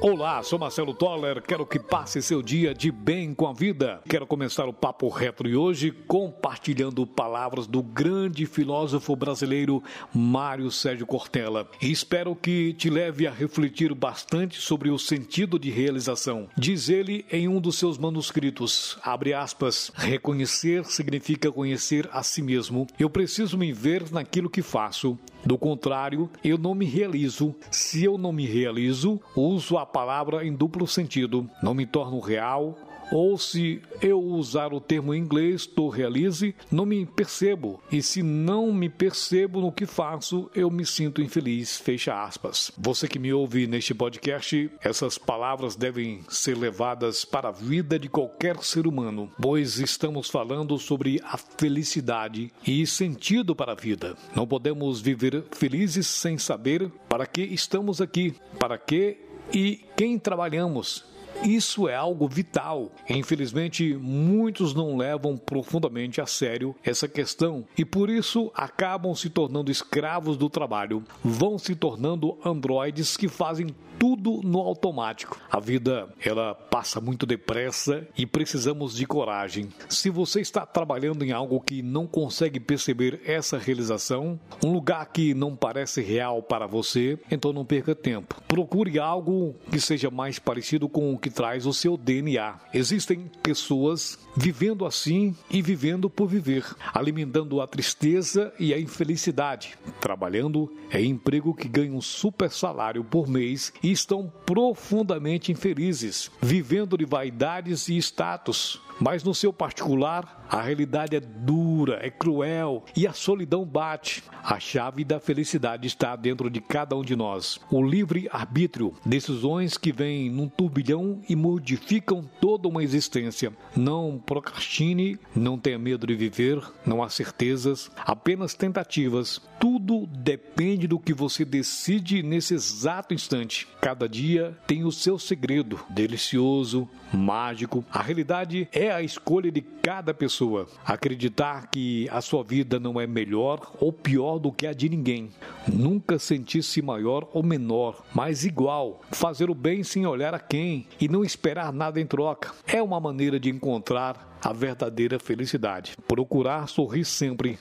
[0.00, 1.42] Olá, sou Marcelo Toller.
[1.42, 4.00] Quero que passe seu dia de bem com a vida.
[4.08, 9.82] Quero começar o papo retro e hoje compartilhando palavras do grande filósofo brasileiro
[10.14, 11.68] Mário Sérgio Cortella.
[11.82, 16.48] Espero que te leve a refletir bastante sobre o sentido de realização.
[16.56, 22.86] Diz ele em um dos seus manuscritos, abre aspas, reconhecer significa conhecer a si mesmo.
[23.00, 25.18] Eu preciso me ver naquilo que faço.
[25.48, 27.54] Do contrário, eu não me realizo.
[27.70, 31.48] Se eu não me realizo, uso a palavra em duplo sentido.
[31.62, 32.76] Não me torno real,
[33.10, 37.80] ou se eu usar o termo em inglês, to realize, não me percebo.
[37.90, 41.78] E se não me percebo no que faço, eu me sinto infeliz.
[41.78, 42.70] Fecha aspas.
[42.76, 48.08] Você que me ouve neste podcast, essas palavras devem ser levadas para a vida de
[48.08, 54.16] qualquer ser humano, pois estamos falando sobre a felicidade e sentido para a vida.
[54.34, 59.18] Não podemos viver felizes sem saber para que estamos aqui, para que
[59.52, 61.04] e quem trabalhamos
[61.42, 62.90] isso é algo vital.
[63.08, 69.70] Infelizmente, muitos não levam profundamente a sério essa questão e por isso acabam se tornando
[69.70, 75.38] escravos do trabalho, vão se tornando androides que fazem tudo no automático.
[75.50, 79.68] A vida, ela passa muito depressa e precisamos de coragem.
[79.88, 85.34] Se você está trabalhando em algo que não consegue perceber essa realização, um lugar que
[85.34, 88.40] não parece real para você, então não perca tempo.
[88.46, 92.58] Procure algo que seja mais parecido com o que traz o seu DNA.
[92.72, 100.72] Existem pessoas vivendo assim e vivendo por viver, alimentando a tristeza e a infelicidade, trabalhando
[100.92, 107.04] em emprego que ganha um super salário por mês e estão profundamente infelizes, vivendo de
[107.04, 108.80] vaidades e status.
[109.00, 114.24] Mas no seu particular, a realidade é dura, é cruel e a solidão bate.
[114.42, 117.60] A chave da felicidade está dentro de cada um de nós.
[117.70, 123.52] O livre arbítrio, decisões que vêm num turbilhão e modificam toda uma existência.
[123.76, 129.40] Não procrastine, não tenha medo de viver, não há certezas, apenas tentativas.
[129.88, 133.66] Tudo depende do que você decide nesse exato instante.
[133.80, 137.82] Cada dia tem o seu segredo, delicioso, mágico.
[137.90, 140.68] A realidade é a escolha de cada pessoa.
[140.84, 145.30] Acreditar que a sua vida não é melhor ou pior do que a de ninguém.
[145.66, 149.00] Nunca sentir-se maior ou menor, mas igual.
[149.10, 152.52] Fazer o bem sem olhar a quem e não esperar nada em troca.
[152.66, 155.96] É uma maneira de encontrar a verdadeira felicidade.
[156.06, 157.58] Procurar sorrir sempre,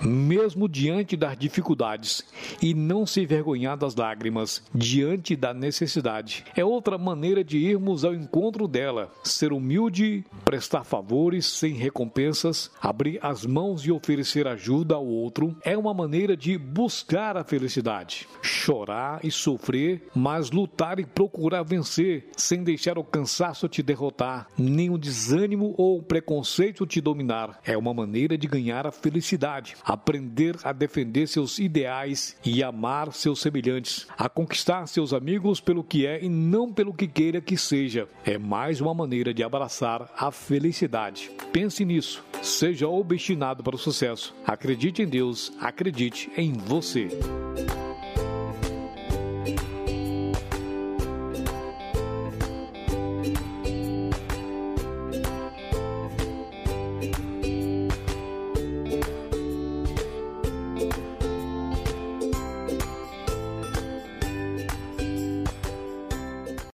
[0.00, 2.22] mesmo diante das dificuldades,
[2.60, 6.44] e não se envergonhar das lágrimas diante da necessidade.
[6.56, 9.10] É outra maneira de irmos ao encontro dela.
[9.22, 15.76] Ser humilde, prestar favores sem recompensas, abrir as mãos e oferecer ajuda ao outro é
[15.76, 18.28] uma maneira de buscar a felicidade.
[18.42, 24.90] Chorar e sofrer, mas lutar e procurar vencer, sem deixar o cansaço te derrotar, nem
[24.90, 27.60] o desânimo ou o preconceito te dominar.
[27.62, 33.42] É uma maneira de ganhar a felicidade, aprender a defender seus ideais e amar seus
[33.42, 38.08] semelhantes, a conquistar seus amigos pelo que é e não pelo que queira que seja.
[38.24, 41.30] É mais uma maneira de abraçar a felicidade.
[41.52, 42.24] Pense nisso.
[42.40, 44.34] Seja obstinado para o sucesso.
[44.46, 47.08] Acredite em Deus, acredite em você.